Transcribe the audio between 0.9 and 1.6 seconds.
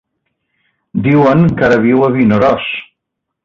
Diuen